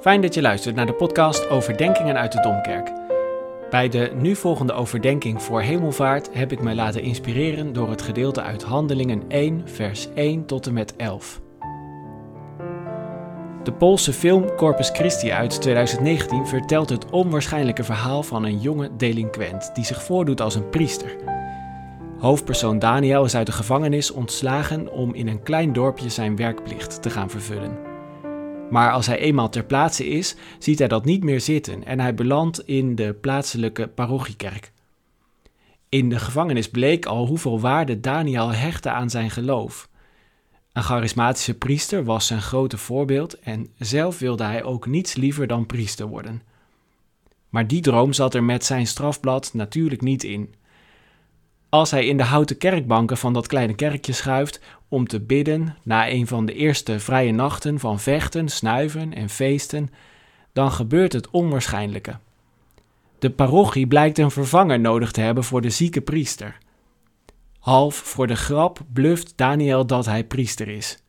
Fijn 0.00 0.20
dat 0.20 0.34
je 0.34 0.42
luistert 0.42 0.74
naar 0.74 0.86
de 0.86 0.94
podcast 0.94 1.48
Overdenkingen 1.48 2.16
uit 2.16 2.32
de 2.32 2.40
Domkerk. 2.40 2.92
Bij 3.70 3.88
de 3.88 4.10
nu 4.14 4.36
volgende 4.36 4.72
overdenking 4.72 5.42
voor 5.42 5.60
hemelvaart 5.60 6.30
heb 6.32 6.52
ik 6.52 6.62
mij 6.62 6.74
laten 6.74 7.02
inspireren 7.02 7.72
door 7.72 7.90
het 7.90 8.02
gedeelte 8.02 8.42
uit 8.42 8.62
Handelingen 8.62 9.22
1, 9.28 9.68
vers 9.68 10.08
1 10.14 10.46
tot 10.46 10.66
en 10.66 10.72
met 10.72 10.96
11. 10.96 11.40
De 13.62 13.72
Poolse 13.78 14.12
film 14.12 14.54
Corpus 14.56 14.90
Christi 14.90 15.30
uit 15.30 15.60
2019 15.60 16.46
vertelt 16.46 16.88
het 16.88 17.10
onwaarschijnlijke 17.10 17.84
verhaal 17.84 18.22
van 18.22 18.44
een 18.44 18.58
jonge 18.58 18.90
delinquent 18.96 19.74
die 19.74 19.84
zich 19.84 20.02
voordoet 20.02 20.40
als 20.40 20.54
een 20.54 20.68
priester. 20.68 21.16
Hoofdpersoon 22.18 22.78
Daniel 22.78 23.24
is 23.24 23.36
uit 23.36 23.46
de 23.46 23.52
gevangenis 23.52 24.10
ontslagen 24.10 24.92
om 24.92 25.14
in 25.14 25.28
een 25.28 25.42
klein 25.42 25.72
dorpje 25.72 26.08
zijn 26.08 26.36
werkplicht 26.36 27.02
te 27.02 27.10
gaan 27.10 27.30
vervullen. 27.30 27.89
Maar 28.70 28.92
als 28.92 29.06
hij 29.06 29.18
eenmaal 29.18 29.48
ter 29.48 29.64
plaatse 29.64 30.06
is, 30.06 30.36
ziet 30.58 30.78
hij 30.78 30.88
dat 30.88 31.04
niet 31.04 31.24
meer 31.24 31.40
zitten 31.40 31.84
en 31.84 32.00
hij 32.00 32.14
belandt 32.14 32.66
in 32.66 32.94
de 32.94 33.14
plaatselijke 33.20 33.88
parochiekerk. 33.88 34.72
In 35.88 36.08
de 36.08 36.18
gevangenis 36.18 36.68
bleek 36.68 37.06
al 37.06 37.26
hoeveel 37.26 37.60
waarde 37.60 38.00
Daniel 38.00 38.52
hechtte 38.52 38.90
aan 38.90 39.10
zijn 39.10 39.30
geloof. 39.30 39.88
Een 40.72 40.82
charismatische 40.82 41.54
priester 41.54 42.04
was 42.04 42.26
zijn 42.26 42.42
grote 42.42 42.78
voorbeeld 42.78 43.38
en 43.38 43.68
zelf 43.78 44.18
wilde 44.18 44.44
hij 44.44 44.62
ook 44.62 44.86
niets 44.86 45.14
liever 45.14 45.46
dan 45.46 45.66
priester 45.66 46.06
worden. 46.06 46.42
Maar 47.48 47.66
die 47.66 47.80
droom 47.80 48.12
zat 48.12 48.34
er 48.34 48.44
met 48.44 48.64
zijn 48.64 48.86
strafblad 48.86 49.50
natuurlijk 49.54 50.02
niet 50.02 50.24
in. 50.24 50.54
Als 51.70 51.90
hij 51.90 52.06
in 52.06 52.16
de 52.16 52.22
houten 52.22 52.58
kerkbanken 52.58 53.16
van 53.16 53.32
dat 53.32 53.46
kleine 53.46 53.74
kerkje 53.74 54.12
schuift 54.12 54.60
om 54.88 55.06
te 55.06 55.20
bidden 55.20 55.76
na 55.82 56.10
een 56.10 56.26
van 56.26 56.46
de 56.46 56.54
eerste 56.54 57.00
vrije 57.00 57.32
nachten 57.32 57.78
van 57.78 58.00
vechten, 58.00 58.48
snuiven 58.48 59.14
en 59.14 59.28
feesten, 59.28 59.90
dan 60.52 60.72
gebeurt 60.72 61.12
het 61.12 61.30
onwaarschijnlijke. 61.30 62.18
De 63.18 63.30
parochie 63.30 63.86
blijkt 63.86 64.18
een 64.18 64.30
vervanger 64.30 64.80
nodig 64.80 65.10
te 65.10 65.20
hebben 65.20 65.44
voor 65.44 65.60
de 65.60 65.70
zieke 65.70 66.00
priester. 66.00 66.58
Half 67.58 67.94
voor 67.94 68.26
de 68.26 68.36
grap 68.36 68.80
bluft 68.92 69.32
Daniel 69.36 69.86
dat 69.86 70.06
hij 70.06 70.24
priester 70.24 70.68
is. 70.68 71.02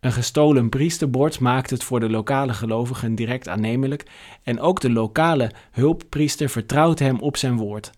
Een 0.00 0.12
gestolen 0.12 0.68
priesterbord 0.68 1.40
maakt 1.40 1.70
het 1.70 1.84
voor 1.84 2.00
de 2.00 2.10
lokale 2.10 2.54
gelovigen 2.54 3.14
direct 3.14 3.48
aannemelijk 3.48 4.04
en 4.42 4.60
ook 4.60 4.80
de 4.80 4.90
lokale 4.90 5.50
hulppriester 5.70 6.48
vertrouwt 6.48 6.98
hem 6.98 7.20
op 7.20 7.36
zijn 7.36 7.56
woord. 7.56 7.90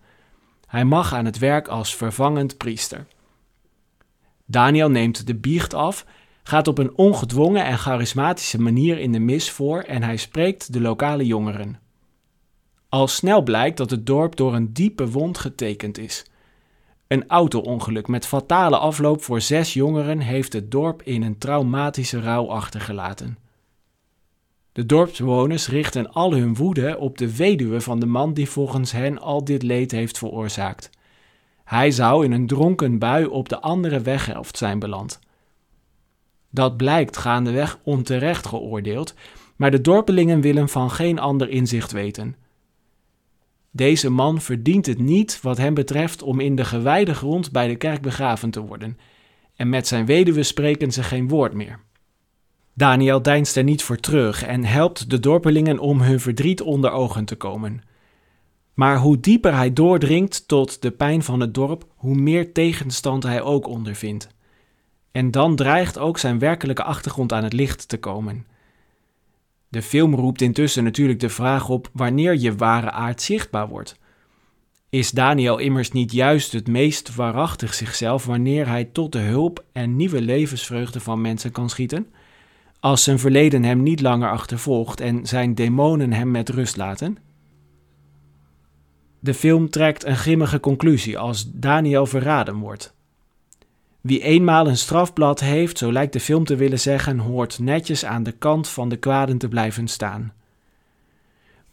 Hij 0.71 0.85
mag 0.85 1.13
aan 1.13 1.25
het 1.25 1.37
werk 1.37 1.67
als 1.67 1.95
vervangend 1.95 2.57
priester. 2.57 3.05
Daniel 4.45 4.89
neemt 4.89 5.27
de 5.27 5.35
biecht 5.35 5.73
af, 5.73 6.05
gaat 6.43 6.67
op 6.67 6.77
een 6.77 6.97
ongedwongen 6.97 7.65
en 7.65 7.77
charismatische 7.77 8.61
manier 8.61 8.97
in 8.97 9.11
de 9.11 9.19
mis 9.19 9.51
voor 9.51 9.81
en 9.81 10.03
hij 10.03 10.17
spreekt 10.17 10.73
de 10.73 10.81
lokale 10.81 11.25
jongeren. 11.25 11.79
Al 12.89 13.07
snel 13.07 13.41
blijkt 13.41 13.77
dat 13.77 13.89
het 13.89 14.05
dorp 14.05 14.35
door 14.35 14.53
een 14.55 14.73
diepe 14.73 15.09
wond 15.09 15.37
getekend 15.37 15.97
is. 15.97 16.25
Een 17.07 17.27
auto-ongeluk 17.27 18.07
met 18.07 18.25
fatale 18.25 18.77
afloop 18.77 19.23
voor 19.23 19.41
zes 19.41 19.73
jongeren 19.73 20.19
heeft 20.19 20.53
het 20.53 20.71
dorp 20.71 21.01
in 21.03 21.23
een 21.23 21.37
traumatische 21.37 22.21
rouw 22.21 22.49
achtergelaten. 22.49 23.37
De 24.73 24.85
dorpsbewoners 24.85 25.67
richten 25.67 26.11
al 26.11 26.33
hun 26.33 26.55
woede 26.55 26.97
op 26.97 27.17
de 27.17 27.35
weduwe 27.35 27.81
van 27.81 27.99
de 27.99 28.05
man 28.05 28.33
die 28.33 28.49
volgens 28.49 28.91
hen 28.91 29.19
al 29.19 29.43
dit 29.43 29.63
leed 29.63 29.91
heeft 29.91 30.17
veroorzaakt. 30.17 30.89
Hij 31.63 31.91
zou 31.91 32.25
in 32.25 32.31
een 32.31 32.47
dronken 32.47 32.99
bui 32.99 33.25
op 33.25 33.49
de 33.49 33.59
andere 33.59 34.01
weghelft 34.01 34.57
zijn 34.57 34.79
beland. 34.79 35.19
Dat 36.49 36.77
blijkt 36.77 37.17
gaandeweg 37.17 37.79
onterecht 37.83 38.47
geoordeeld, 38.47 39.13
maar 39.55 39.71
de 39.71 39.81
dorpelingen 39.81 40.41
willen 40.41 40.69
van 40.69 40.91
geen 40.91 41.19
ander 41.19 41.49
inzicht 41.49 41.91
weten. 41.91 42.35
Deze 43.71 44.09
man 44.09 44.41
verdient 44.41 44.85
het 44.85 44.99
niet, 44.99 45.41
wat 45.41 45.57
hem 45.57 45.73
betreft, 45.73 46.21
om 46.21 46.39
in 46.39 46.55
de 46.55 46.65
gewijde 46.65 47.13
grond 47.13 47.51
bij 47.51 47.67
de 47.67 47.75
kerk 47.75 48.01
begraven 48.01 48.49
te 48.49 48.61
worden, 48.61 48.97
en 49.55 49.69
met 49.69 49.87
zijn 49.87 50.05
weduwe 50.05 50.43
spreken 50.43 50.91
ze 50.91 51.03
geen 51.03 51.27
woord 51.27 51.53
meer. 51.53 51.79
Daniel 52.73 53.21
deinst 53.21 53.55
er 53.55 53.63
niet 53.63 53.83
voor 53.83 53.97
terug 53.97 54.43
en 54.43 54.63
helpt 54.63 55.09
de 55.09 55.19
dorpelingen 55.19 55.79
om 55.79 56.01
hun 56.01 56.19
verdriet 56.19 56.61
onder 56.61 56.91
ogen 56.91 57.25
te 57.25 57.35
komen. 57.35 57.81
Maar 58.73 58.97
hoe 58.97 59.19
dieper 59.19 59.55
hij 59.55 59.73
doordringt 59.73 60.47
tot 60.47 60.81
de 60.81 60.91
pijn 60.91 61.23
van 61.23 61.39
het 61.39 61.53
dorp, 61.53 61.85
hoe 61.95 62.15
meer 62.15 62.53
tegenstand 62.53 63.23
hij 63.23 63.41
ook 63.41 63.67
ondervindt. 63.67 64.27
En 65.11 65.31
dan 65.31 65.55
dreigt 65.55 65.97
ook 65.97 66.17
zijn 66.17 66.39
werkelijke 66.39 66.83
achtergrond 66.83 67.33
aan 67.33 67.43
het 67.43 67.53
licht 67.53 67.87
te 67.89 67.97
komen. 67.97 68.45
De 69.67 69.81
film 69.81 70.15
roept 70.15 70.41
intussen 70.41 70.83
natuurlijk 70.83 71.19
de 71.19 71.29
vraag 71.29 71.69
op 71.69 71.89
wanneer 71.93 72.37
je 72.37 72.55
ware 72.55 72.91
aard 72.91 73.21
zichtbaar 73.21 73.67
wordt. 73.67 73.99
Is 74.89 75.11
Daniel 75.11 75.57
immers 75.57 75.91
niet 75.91 76.11
juist 76.11 76.51
het 76.51 76.67
meest 76.67 77.15
waarachtig 77.15 77.73
zichzelf 77.73 78.25
wanneer 78.25 78.67
hij 78.67 78.85
tot 78.85 79.11
de 79.11 79.19
hulp 79.19 79.65
en 79.71 79.95
nieuwe 79.95 80.21
levensvreugde 80.21 80.99
van 80.99 81.21
mensen 81.21 81.51
kan 81.51 81.69
schieten? 81.69 82.07
Als 82.81 83.03
zijn 83.03 83.19
verleden 83.19 83.63
hem 83.63 83.83
niet 83.83 84.01
langer 84.01 84.29
achtervolgt 84.29 85.01
en 85.01 85.25
zijn 85.25 85.55
demonen 85.55 86.13
hem 86.13 86.31
met 86.31 86.49
rust 86.49 86.77
laten? 86.77 87.17
De 89.19 89.33
film 89.33 89.69
trekt 89.69 90.05
een 90.05 90.17
grimmige 90.17 90.59
conclusie 90.59 91.17
als 91.17 91.51
Daniel 91.53 92.05
verraden 92.05 92.55
wordt. 92.55 92.93
Wie 94.01 94.21
eenmaal 94.21 94.67
een 94.67 94.77
strafblad 94.77 95.39
heeft, 95.39 95.77
zo 95.77 95.91
lijkt 95.91 96.13
de 96.13 96.19
film 96.19 96.43
te 96.43 96.55
willen 96.55 96.79
zeggen, 96.79 97.19
hoort 97.19 97.59
netjes 97.59 98.05
aan 98.05 98.23
de 98.23 98.31
kant 98.31 98.67
van 98.67 98.89
de 98.89 98.97
kwaden 98.97 99.37
te 99.37 99.47
blijven 99.47 99.87
staan. 99.87 100.33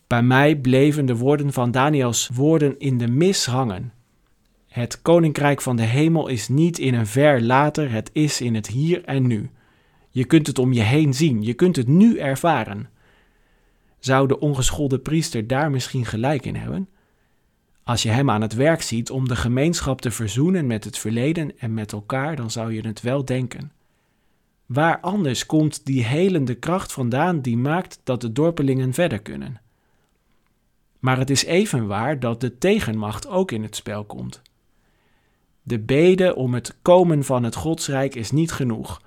Bij 0.06 0.22
mij 0.22 0.56
bleven 0.56 1.06
de 1.06 1.16
woorden 1.16 1.52
van 1.52 1.70
Daniels 1.70 2.30
woorden 2.34 2.78
in 2.78 2.98
de 2.98 3.08
mis 3.08 3.46
hangen. 3.46 3.92
Het 4.68 5.02
koninkrijk 5.02 5.60
van 5.60 5.76
de 5.76 5.82
hemel 5.82 6.28
is 6.28 6.48
niet 6.48 6.78
in 6.78 6.94
een 6.94 7.06
ver 7.06 7.42
later, 7.42 7.90
het 7.90 8.10
is 8.12 8.40
in 8.40 8.54
het 8.54 8.66
hier 8.66 9.04
en 9.04 9.26
nu. 9.26 9.50
Je 10.18 10.24
kunt 10.24 10.46
het 10.46 10.58
om 10.58 10.72
je 10.72 10.82
heen 10.82 11.14
zien, 11.14 11.42
je 11.42 11.54
kunt 11.54 11.76
het 11.76 11.88
nu 11.88 12.16
ervaren. 12.16 12.88
Zou 13.98 14.28
de 14.28 14.40
ongeschoolde 14.40 14.98
priester 14.98 15.46
daar 15.46 15.70
misschien 15.70 16.04
gelijk 16.04 16.44
in 16.44 16.56
hebben? 16.56 16.88
Als 17.84 18.02
je 18.02 18.08
hem 18.08 18.30
aan 18.30 18.40
het 18.40 18.54
werk 18.54 18.82
ziet 18.82 19.10
om 19.10 19.28
de 19.28 19.36
gemeenschap 19.36 20.00
te 20.00 20.10
verzoenen 20.10 20.66
met 20.66 20.84
het 20.84 20.98
verleden 20.98 21.58
en 21.58 21.74
met 21.74 21.92
elkaar, 21.92 22.36
dan 22.36 22.50
zou 22.50 22.72
je 22.72 22.86
het 22.86 23.00
wel 23.00 23.24
denken. 23.24 23.72
Waar 24.66 25.00
anders 25.00 25.46
komt 25.46 25.86
die 25.86 26.04
helende 26.04 26.54
kracht 26.54 26.92
vandaan 26.92 27.40
die 27.40 27.56
maakt 27.56 28.00
dat 28.04 28.20
de 28.20 28.32
dorpelingen 28.32 28.92
verder 28.92 29.20
kunnen? 29.20 29.60
Maar 30.98 31.18
het 31.18 31.30
is 31.30 31.44
even 31.44 31.86
waar 31.86 32.20
dat 32.20 32.40
de 32.40 32.58
tegenmacht 32.58 33.28
ook 33.28 33.50
in 33.50 33.62
het 33.62 33.76
spel 33.76 34.04
komt. 34.04 34.42
De 35.62 35.78
bede 35.78 36.34
om 36.34 36.54
het 36.54 36.76
komen 36.82 37.24
van 37.24 37.42
het 37.44 37.54
Godsrijk 37.54 38.14
is 38.14 38.30
niet 38.30 38.52
genoeg. 38.52 39.00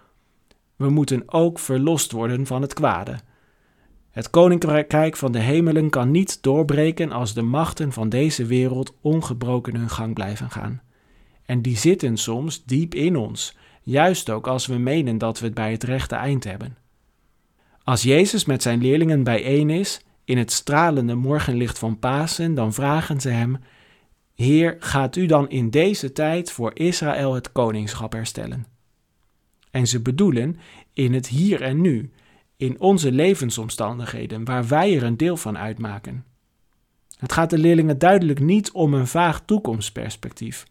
We 0.81 0.89
moeten 0.89 1.23
ook 1.25 1.59
verlost 1.59 2.11
worden 2.11 2.45
van 2.45 2.61
het 2.61 2.73
kwade. 2.73 3.19
Het 4.11 4.29
koninkrijk 4.29 5.17
van 5.17 5.31
de 5.31 5.39
hemelen 5.39 5.89
kan 5.89 6.11
niet 6.11 6.43
doorbreken 6.43 7.11
als 7.11 7.33
de 7.33 7.41
machten 7.41 7.91
van 7.91 8.09
deze 8.09 8.45
wereld 8.45 8.95
ongebroken 9.01 9.75
hun 9.75 9.89
gang 9.89 10.13
blijven 10.13 10.49
gaan. 10.49 10.81
En 11.45 11.61
die 11.61 11.77
zitten 11.77 12.17
soms 12.17 12.63
diep 12.65 12.93
in 12.93 13.15
ons, 13.15 13.57
juist 13.83 14.29
ook 14.29 14.47
als 14.47 14.65
we 14.65 14.77
menen 14.77 15.17
dat 15.17 15.39
we 15.39 15.45
het 15.45 15.53
bij 15.53 15.71
het 15.71 15.83
rechte 15.83 16.15
eind 16.15 16.43
hebben. 16.43 16.77
Als 17.83 18.03
Jezus 18.03 18.45
met 18.45 18.61
zijn 18.61 18.81
leerlingen 18.81 19.23
bijeen 19.23 19.69
is, 19.69 20.01
in 20.25 20.37
het 20.37 20.51
stralende 20.51 21.15
morgenlicht 21.15 21.79
van 21.79 21.99
Pasen, 21.99 22.53
dan 22.53 22.73
vragen 22.73 23.21
ze 23.21 23.29
hem: 23.29 23.59
Heer, 24.35 24.75
gaat 24.79 25.15
u 25.15 25.25
dan 25.25 25.49
in 25.49 25.69
deze 25.69 26.11
tijd 26.11 26.51
voor 26.51 26.71
Israël 26.73 27.33
het 27.33 27.51
koningschap 27.51 28.11
herstellen? 28.11 28.65
En 29.71 29.87
ze 29.87 30.01
bedoelen 30.01 30.59
in 30.93 31.13
het 31.13 31.27
hier 31.27 31.61
en 31.61 31.81
nu, 31.81 32.11
in 32.57 32.79
onze 32.79 33.11
levensomstandigheden, 33.11 34.45
waar 34.45 34.67
wij 34.67 34.95
er 34.95 35.03
een 35.03 35.17
deel 35.17 35.37
van 35.37 35.57
uitmaken. 35.57 36.25
Het 37.17 37.33
gaat 37.33 37.49
de 37.49 37.57
leerlingen 37.57 37.97
duidelijk 37.97 38.39
niet 38.39 38.71
om 38.71 38.93
een 38.93 39.07
vaag 39.07 39.41
toekomstperspectief. 39.45 40.65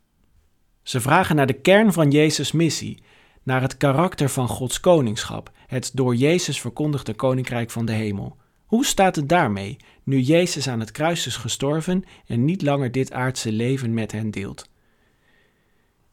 Ze 0.83 1.01
vragen 1.01 1.37
naar 1.37 1.47
de 1.47 1.61
kern 1.61 1.93
van 1.93 2.11
Jezus' 2.11 2.53
missie, 2.53 3.03
naar 3.43 3.63
het 3.63 3.77
karakter 3.77 4.29
van 4.29 4.49
Gods 4.49 4.81
koningschap, 4.81 5.53
het 5.67 5.91
door 5.95 6.15
Jezus 6.15 6.61
verkondigde 6.61 7.15
koninkrijk 7.15 7.71
van 7.71 7.85
de 7.85 7.93
hemel. 7.93 8.37
Hoe 8.67 8.85
staat 8.85 9.17
het 9.17 9.29
daarmee, 9.29 9.77
nu 10.05 10.21
Jezus 10.21 10.69
aan 10.69 10.81
het 10.81 10.91
kruis 10.91 11.27
is 11.27 11.37
gestorven 11.37 12.05
en 12.27 12.45
niet 12.45 12.63
langer 12.63 12.93
dit 12.93 13.13
aardse 13.13 13.53
leven 13.53 13.95
met 13.95 14.13
hen 14.13 14.31
deelt? 14.31 14.70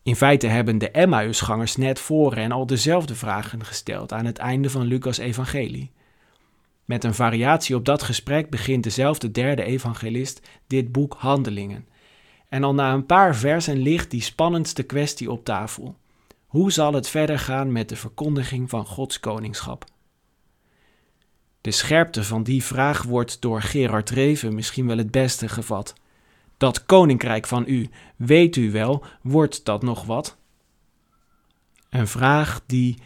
In 0.07 0.15
feite 0.15 0.47
hebben 0.47 0.77
de 0.77 0.91
Emmausgangers 0.91 1.75
net 1.75 1.99
voor 1.99 2.35
hen 2.35 2.51
al 2.51 2.65
dezelfde 2.65 3.15
vragen 3.15 3.65
gesteld 3.65 4.13
aan 4.13 4.25
het 4.25 4.37
einde 4.37 4.69
van 4.69 4.85
Lucas' 4.85 5.17
evangelie. 5.17 5.91
Met 6.85 7.03
een 7.03 7.13
variatie 7.13 7.75
op 7.75 7.85
dat 7.85 8.03
gesprek 8.03 8.49
begint 8.49 8.83
dezelfde 8.83 9.31
derde 9.31 9.63
evangelist 9.63 10.47
dit 10.67 10.91
boek 10.91 11.15
Handelingen. 11.19 11.87
En 12.49 12.63
al 12.63 12.73
na 12.73 12.93
een 12.93 13.05
paar 13.05 13.35
versen 13.35 13.77
ligt 13.77 14.11
die 14.11 14.21
spannendste 14.21 14.83
kwestie 14.83 15.31
op 15.31 15.45
tafel. 15.45 15.97
Hoe 16.45 16.71
zal 16.71 16.93
het 16.93 17.09
verder 17.09 17.39
gaan 17.39 17.71
met 17.71 17.89
de 17.89 17.95
verkondiging 17.95 18.69
van 18.69 18.85
Gods 18.85 19.19
koningschap? 19.19 19.85
De 21.61 21.71
scherpte 21.71 22.23
van 22.23 22.43
die 22.43 22.63
vraag 22.63 23.03
wordt 23.03 23.41
door 23.41 23.61
Gerard 23.61 24.09
Reven 24.09 24.55
misschien 24.55 24.87
wel 24.87 24.97
het 24.97 25.11
beste 25.11 25.49
gevat. 25.49 25.93
Dat 26.57 26.85
koninkrijk 26.85 27.47
van 27.47 27.63
u, 27.67 27.89
weet 28.15 28.55
u 28.55 28.71
wel, 28.71 29.05
wordt 29.21 29.65
dat 29.65 29.83
nog 29.83 30.05
wat? 30.05 30.37
Een 31.89 32.07
vraag 32.07 32.61
die 32.65 32.97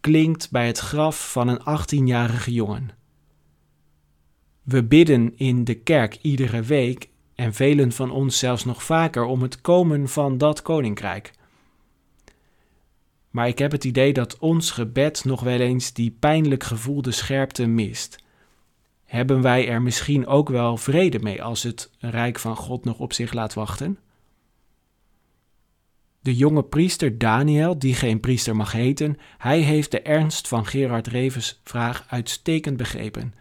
klinkt 0.00 0.50
bij 0.50 0.66
het 0.66 0.78
graf 0.78 1.32
van 1.32 1.48
een 1.48 1.60
18-jarige 1.60 2.52
jongen. 2.52 2.90
We 4.62 4.84
bidden 4.84 5.32
in 5.36 5.64
de 5.64 5.74
kerk 5.74 6.18
iedere 6.22 6.62
week 6.62 7.08
en 7.34 7.54
velen 7.54 7.92
van 7.92 8.10
ons 8.10 8.38
zelfs 8.38 8.64
nog 8.64 8.82
vaker 8.82 9.24
om 9.24 9.42
het 9.42 9.60
komen 9.60 10.08
van 10.08 10.38
dat 10.38 10.62
koninkrijk. 10.62 11.32
Maar 13.30 13.48
ik 13.48 13.58
heb 13.58 13.72
het 13.72 13.84
idee 13.84 14.12
dat 14.12 14.38
ons 14.38 14.70
gebed 14.70 15.24
nog 15.24 15.40
wel 15.40 15.60
eens 15.60 15.92
die 15.92 16.16
pijnlijk 16.20 16.64
gevoelde 16.64 17.10
scherpte 17.10 17.66
mist. 17.66 18.24
Hebben 19.08 19.42
wij 19.42 19.68
er 19.68 19.82
misschien 19.82 20.26
ook 20.26 20.48
wel 20.48 20.76
vrede 20.76 21.18
mee 21.18 21.42
als 21.42 21.62
het 21.62 21.90
rijk 21.98 22.38
van 22.38 22.56
God 22.56 22.84
nog 22.84 22.98
op 22.98 23.12
zich 23.12 23.32
laat 23.32 23.54
wachten? 23.54 23.98
De 26.20 26.36
jonge 26.36 26.62
priester 26.62 27.18
Daniel, 27.18 27.78
die 27.78 27.94
geen 27.94 28.20
priester 28.20 28.56
mag 28.56 28.72
heten, 28.72 29.18
hij 29.38 29.60
heeft 29.60 29.90
de 29.90 30.00
ernst 30.00 30.48
van 30.48 30.66
Gerard 30.66 31.06
Revens 31.06 31.60
vraag 31.64 32.06
uitstekend 32.08 32.76
begrepen. 32.76 33.34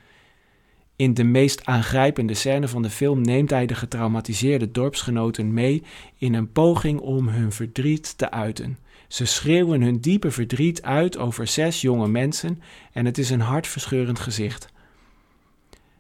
In 0.95 1.13
de 1.13 1.23
meest 1.23 1.65
aangrijpende 1.65 2.33
scène 2.33 2.67
van 2.67 2.81
de 2.81 2.89
film 2.89 3.21
neemt 3.21 3.49
hij 3.49 3.65
de 3.65 3.75
getraumatiseerde 3.75 4.71
dorpsgenoten 4.71 5.53
mee 5.53 5.83
in 6.17 6.33
een 6.33 6.51
poging 6.51 6.99
om 6.99 7.27
hun 7.27 7.51
verdriet 7.51 8.17
te 8.17 8.31
uiten. 8.31 8.77
Ze 9.07 9.25
schreeuwen 9.25 9.81
hun 9.81 9.99
diepe 9.99 10.31
verdriet 10.31 10.81
uit 10.81 11.17
over 11.17 11.47
zes 11.47 11.81
jonge 11.81 12.07
mensen 12.07 12.61
en 12.91 13.05
het 13.05 13.17
is 13.17 13.29
een 13.29 13.41
hartverscheurend 13.41 14.19
gezicht. 14.19 14.75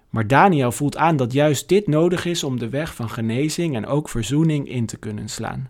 Maar 0.09 0.27
Daniel 0.27 0.71
voelt 0.71 0.97
aan 0.97 1.15
dat 1.15 1.33
juist 1.33 1.69
dit 1.69 1.87
nodig 1.87 2.25
is 2.25 2.43
om 2.43 2.59
de 2.59 2.69
weg 2.69 2.95
van 2.95 3.09
genezing 3.09 3.75
en 3.75 3.85
ook 3.85 4.09
verzoening 4.09 4.69
in 4.69 4.85
te 4.85 4.97
kunnen 4.97 5.29
slaan. 5.29 5.69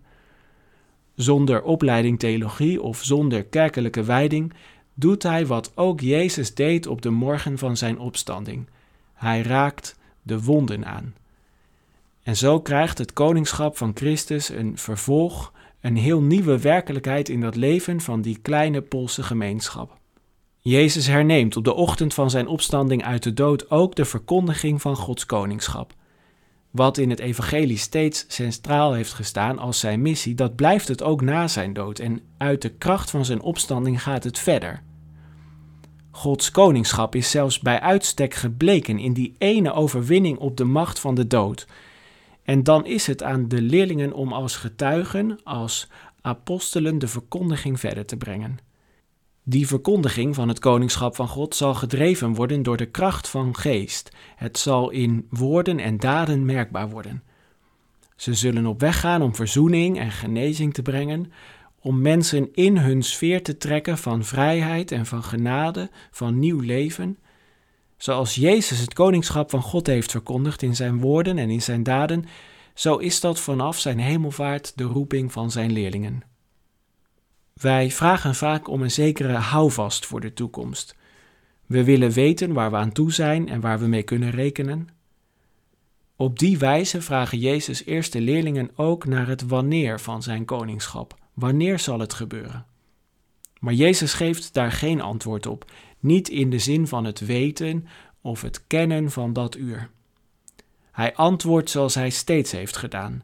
Zonder 1.15 1.63
opleiding 1.63 2.19
theologie 2.19 2.81
of 2.81 3.03
zonder 3.03 3.43
kerkelijke 3.43 4.03
wijding 4.03 4.53
doet 4.93 5.23
hij 5.23 5.45
wat 5.45 5.71
ook 5.75 5.99
Jezus 5.99 6.53
deed 6.53 6.87
op 6.87 7.01
de 7.01 7.09
morgen 7.09 7.57
van 7.57 7.77
zijn 7.77 7.99
opstanding. 7.99 8.67
Hij 9.13 9.41
raakt 9.41 9.95
de 10.21 10.43
wonden 10.43 10.85
aan. 10.85 11.15
En 12.23 12.35
zo 12.35 12.59
krijgt 12.61 12.97
het 12.97 13.13
koningschap 13.13 13.77
van 13.77 13.91
Christus 13.93 14.49
een 14.49 14.77
vervolg, 14.77 15.53
een 15.81 15.97
heel 15.97 16.21
nieuwe 16.21 16.59
werkelijkheid 16.59 17.29
in 17.29 17.41
dat 17.41 17.55
leven 17.55 18.01
van 18.01 18.21
die 18.21 18.37
kleine 18.41 18.81
Poolse 18.81 19.23
gemeenschap. 19.23 19.97
Jezus 20.67 21.07
herneemt 21.07 21.57
op 21.57 21.63
de 21.63 21.73
ochtend 21.73 22.13
van 22.13 22.29
zijn 22.29 22.47
opstanding 22.47 23.03
uit 23.03 23.23
de 23.23 23.33
dood 23.33 23.69
ook 23.69 23.95
de 23.95 24.05
verkondiging 24.05 24.81
van 24.81 24.95
Gods 24.95 25.25
koningschap. 25.25 25.93
Wat 26.71 26.97
in 26.97 27.09
het 27.09 27.19
evangelie 27.19 27.77
steeds 27.77 28.25
centraal 28.27 28.93
heeft 28.93 29.13
gestaan 29.13 29.59
als 29.59 29.79
zijn 29.79 30.01
missie, 30.01 30.35
dat 30.35 30.55
blijft 30.55 30.87
het 30.87 31.03
ook 31.03 31.21
na 31.21 31.47
zijn 31.47 31.73
dood 31.73 31.99
en 31.99 32.21
uit 32.37 32.61
de 32.61 32.69
kracht 32.69 33.09
van 33.09 33.25
zijn 33.25 33.41
opstanding 33.41 34.03
gaat 34.03 34.23
het 34.23 34.39
verder. 34.39 34.83
Gods 36.11 36.51
koningschap 36.51 37.15
is 37.15 37.31
zelfs 37.31 37.59
bij 37.59 37.79
uitstek 37.79 38.33
gebleken 38.33 38.99
in 38.99 39.13
die 39.13 39.35
ene 39.37 39.73
overwinning 39.73 40.37
op 40.37 40.57
de 40.57 40.65
macht 40.65 40.99
van 40.99 41.15
de 41.15 41.27
dood. 41.27 41.67
En 42.43 42.63
dan 42.63 42.85
is 42.85 43.07
het 43.07 43.23
aan 43.23 43.47
de 43.47 43.61
leerlingen 43.61 44.13
om 44.13 44.33
als 44.33 44.55
getuigen, 44.55 45.39
als 45.43 45.87
apostelen, 46.21 46.99
de 46.99 47.07
verkondiging 47.07 47.79
verder 47.79 48.05
te 48.05 48.17
brengen. 48.17 48.66
Die 49.49 49.67
verkondiging 49.67 50.35
van 50.35 50.47
het 50.47 50.59
koningschap 50.59 51.15
van 51.15 51.27
God 51.27 51.55
zal 51.55 51.73
gedreven 51.73 52.33
worden 52.33 52.63
door 52.63 52.77
de 52.77 52.85
kracht 52.85 53.29
van 53.29 53.55
geest. 53.55 54.11
Het 54.35 54.57
zal 54.57 54.89
in 54.89 55.27
woorden 55.29 55.79
en 55.79 55.97
daden 55.97 56.45
merkbaar 56.45 56.89
worden. 56.89 57.23
Ze 58.15 58.33
zullen 58.33 58.65
op 58.65 58.79
weg 58.79 58.99
gaan 58.99 59.21
om 59.21 59.35
verzoening 59.35 59.99
en 59.99 60.11
genezing 60.11 60.73
te 60.73 60.81
brengen, 60.81 61.31
om 61.79 62.01
mensen 62.01 62.49
in 62.53 62.77
hun 62.77 63.03
sfeer 63.03 63.43
te 63.43 63.57
trekken 63.57 63.97
van 63.97 64.23
vrijheid 64.23 64.91
en 64.91 65.05
van 65.05 65.23
genade, 65.23 65.89
van 66.11 66.39
nieuw 66.39 66.59
leven. 66.59 67.17
Zoals 67.97 68.35
Jezus 68.35 68.79
het 68.79 68.93
koningschap 68.93 69.49
van 69.49 69.61
God 69.61 69.87
heeft 69.87 70.11
verkondigd 70.11 70.61
in 70.61 70.75
zijn 70.75 70.99
woorden 70.99 71.37
en 71.37 71.49
in 71.49 71.61
zijn 71.61 71.83
daden, 71.83 72.25
zo 72.73 72.97
is 72.97 73.19
dat 73.19 73.39
vanaf 73.39 73.79
zijn 73.79 73.99
hemelvaart 73.99 74.73
de 74.75 74.83
roeping 74.83 75.31
van 75.31 75.51
zijn 75.51 75.71
leerlingen. 75.71 76.23
Wij 77.61 77.91
vragen 77.91 78.35
vaak 78.35 78.67
om 78.67 78.81
een 78.81 78.91
zekere 78.91 79.33
houvast 79.33 80.05
voor 80.05 80.21
de 80.21 80.33
toekomst. 80.33 80.95
We 81.65 81.83
willen 81.83 82.11
weten 82.11 82.53
waar 82.53 82.71
we 82.71 82.77
aan 82.77 82.91
toe 82.91 83.11
zijn 83.11 83.49
en 83.49 83.61
waar 83.61 83.79
we 83.79 83.87
mee 83.87 84.03
kunnen 84.03 84.31
rekenen. 84.31 84.87
Op 86.15 86.39
die 86.39 86.57
wijze 86.57 87.01
vragen 87.01 87.39
Jezus' 87.39 87.85
eerste 87.85 88.21
leerlingen 88.21 88.69
ook 88.75 89.05
naar 89.05 89.27
het 89.27 89.47
wanneer 89.47 89.99
van 89.99 90.23
zijn 90.23 90.45
koningschap. 90.45 91.15
Wanneer 91.33 91.79
zal 91.79 91.99
het 91.99 92.13
gebeuren? 92.13 92.65
Maar 93.59 93.73
Jezus 93.73 94.13
geeft 94.13 94.53
daar 94.53 94.71
geen 94.71 95.01
antwoord 95.01 95.45
op, 95.45 95.71
niet 95.99 96.29
in 96.29 96.49
de 96.49 96.59
zin 96.59 96.87
van 96.87 97.05
het 97.05 97.19
weten 97.19 97.87
of 98.21 98.41
het 98.41 98.67
kennen 98.67 99.11
van 99.11 99.33
dat 99.33 99.55
uur. 99.55 99.89
Hij 100.91 101.15
antwoordt 101.15 101.69
zoals 101.69 101.95
hij 101.95 102.09
steeds 102.09 102.51
heeft 102.51 102.77
gedaan. 102.77 103.23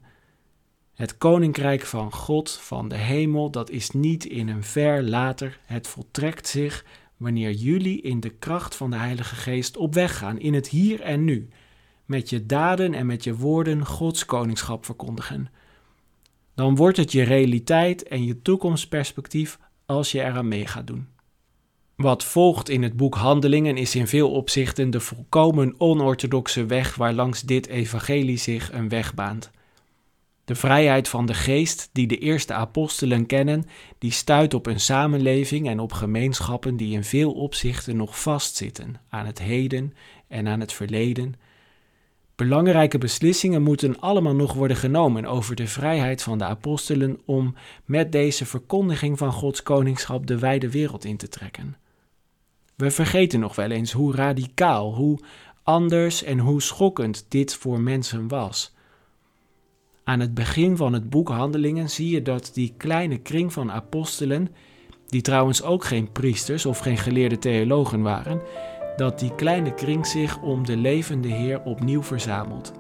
Het 0.94 1.18
koninkrijk 1.18 1.82
van 1.86 2.12
God, 2.12 2.52
van 2.52 2.88
de 2.90 2.98
hemel, 2.98 3.50
dat 3.50 3.70
is 3.70 3.92
niet 3.92 4.26
in 4.26 4.48
een 4.48 4.64
ver 4.64 5.04
later. 5.04 5.60
Het 5.66 5.88
voltrekt 5.88 6.48
zich 6.48 6.86
wanneer 7.18 7.52
jullie 7.52 8.02
in 8.02 8.20
de 8.20 8.30
kracht 8.30 8.76
van 8.76 8.92
de 8.92 8.98
Heilige 8.98 9.36
Geest 9.36 9.78
op 9.78 9.94
weg 9.94 10.18
gaan, 10.18 10.40
in 10.40 10.54
het 10.54 10.68
hier 10.68 11.02
en 11.02 11.24
nu, 11.24 11.48
met 12.06 12.30
je 12.30 12.46
daden 12.46 12.94
en 12.94 13.06
met 13.06 13.24
je 13.24 13.36
woorden 13.36 13.86
Gods 13.86 14.26
koningschap 14.26 14.86
verkondigen. 14.86 15.50
Dan 16.56 16.76
wordt 16.76 16.98
het 16.98 17.12
je 17.12 17.24
realiteit 17.24 18.04
en 18.04 18.24
je 18.24 18.42
toekomstperspectief 18.42 19.60
als 19.86 20.12
je 20.12 20.22
eraan 20.22 20.48
mee 20.48 20.68
gaat 20.68 20.88
doen. 20.88 21.08
Wat 21.96 22.24
volgt 22.24 22.70
in 22.70 22.84
het 22.84 22.98
boek 22.98 23.16
Handelingen 23.16 23.78
is 23.78 23.96
in 23.96 24.08
veel 24.08 24.32
opzichten 24.32 24.90
de 24.90 25.00
volkomen 25.00 25.76
onorthodoxe 25.78 26.66
weg 26.66 26.96
waarlangs 26.96 27.42
dit 27.42 27.68
evangelie 27.68 28.38
zich 28.38 28.72
een 28.72 28.90
weg 28.90 29.14
baant. 29.14 29.52
De 30.46 30.56
vrijheid 30.56 31.10
van 31.10 31.26
de 31.26 31.34
geest 31.34 31.90
die 31.92 32.08
de 32.08 32.18
eerste 32.18 32.54
apostelen 32.54 33.26
kennen, 33.26 33.66
die 33.98 34.12
stuit 34.12 34.54
op 34.54 34.66
een 34.66 34.80
samenleving 34.80 35.68
en 35.68 35.80
op 35.80 35.92
gemeenschappen 35.92 36.78
die 36.78 36.94
in 36.94 37.04
veel 37.04 37.32
opzichten 37.32 37.96
nog 37.98 38.22
vastzitten 38.22 38.96
aan 39.10 39.26
het 39.26 39.40
heden 39.40 39.94
en 40.28 40.48
aan 40.48 40.60
het 40.60 40.74
verleden. 40.74 41.36
Belangrijke 42.36 42.98
beslissingen 42.98 43.62
moeten 43.62 44.00
allemaal 44.00 44.36
nog 44.36 44.54
worden 44.54 44.78
genomen 44.78 45.26
over 45.26 45.56
de 45.56 45.68
vrijheid 45.68 46.24
van 46.24 46.38
de 46.38 46.44
apostelen 46.44 47.20
om 47.26 47.56
met 47.86 48.12
deze 48.12 48.46
verkondiging 48.46 49.18
van 49.18 49.32
Gods 49.32 49.64
koningschap 49.64 50.28
de 50.28 50.40
wijde 50.40 50.70
wereld 50.70 51.06
in 51.06 51.18
te 51.18 51.28
trekken. 51.28 51.78
We 52.76 52.92
vergeten 52.92 53.40
nog 53.40 53.56
wel 53.56 53.72
eens 53.72 53.92
hoe 53.92 54.16
radicaal, 54.16 54.94
hoe 54.94 55.20
anders 55.64 56.24
en 56.24 56.40
hoe 56.40 56.62
schokkend 56.62 57.26
dit 57.30 57.56
voor 57.56 57.80
mensen 57.80 58.28
was. 58.28 58.74
Aan 60.04 60.20
het 60.20 60.34
begin 60.34 60.78
van 60.78 60.94
het 60.94 61.10
boek 61.10 61.30
Handelingen 61.30 61.90
zie 61.90 62.10
je 62.10 62.22
dat 62.22 62.52
die 62.54 62.74
kleine 62.78 63.18
kring 63.18 63.54
van 63.54 63.72
apostelen, 63.72 64.50
die 65.08 65.22
trouwens 65.22 65.64
ook 65.64 65.84
geen 65.84 66.12
priesters 66.12 66.66
of 66.66 66.80
geen 66.80 66.98
geleerde 66.98 67.40
theologen 67.40 68.02
waren, 68.02 68.42
dat 68.96 69.20
die 69.20 69.36
kleine 69.36 69.74
kring 69.74 70.08
zich 70.08 70.42
om 70.42 70.66
de 70.66 70.78
levende 70.78 71.28
Heer 71.28 71.62
opnieuw 71.62 72.04
verzamelt. 72.04 72.74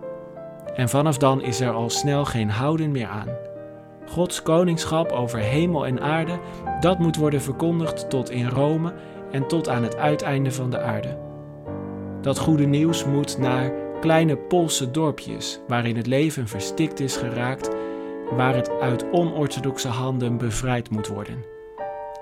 En 0.76 0.90
vanaf 0.90 1.18
dan 1.18 1.42
is 1.42 1.60
er 1.60 1.72
al 1.72 1.90
snel 1.90 2.26
geen 2.26 2.50
houden 2.50 2.92
meer 2.92 3.08
aan. 3.08 3.30
Gods 4.06 4.42
koningschap 4.42 5.12
over 5.12 5.40
hemel 5.40 5.86
en 5.86 6.02
aarde, 6.02 6.40
dat 6.80 7.00
moet 7.00 7.16
worden 7.16 7.42
verkondigd 7.42 8.10
tot 8.10 8.30
in 8.30 8.48
Rome 8.48 8.94
en 9.32 9.48
tot 9.48 9.70
aan 9.70 9.84
het 9.84 9.96
uiteinde 9.96 10.52
van 10.52 10.70
de 10.70 10.80
aarde. 10.80 11.18
Dat 12.22 12.40
goede 12.40 12.66
nieuws 12.66 13.06
moet 13.06 13.38
naar 13.38 13.83
kleine 14.04 14.36
Poolse 14.38 14.92
dorpjes 14.92 15.60
waarin 15.68 15.96
het 15.96 16.08
leven 16.08 16.48
verstikt 16.48 17.00
is 17.00 17.16
geraakt, 17.16 17.70
waar 18.32 18.56
het 18.56 18.70
uit 18.70 19.12
onorthodoxe 19.12 19.88
handen 19.88 20.38
bevrijd 20.38 20.90
moet 20.90 21.08
worden. 21.08 21.46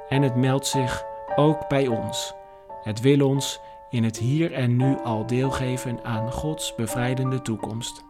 En 0.10 0.22
het 0.22 0.36
meldt 0.36 0.68
zich 0.68 1.04
ook 1.36 1.68
bij 1.68 1.88
ons. 1.88 2.34
Het 2.84 3.00
wil 3.00 3.28
ons 3.28 3.60
in 3.90 4.04
het 4.04 4.18
hier 4.18 4.54
en 4.54 4.78
nu 4.78 4.98
al 5.04 5.26
deelgeven 5.28 6.04
aan 6.04 6.32
Gods 6.32 6.76
bevrijdende 6.76 7.42
toekomst. 7.42 8.04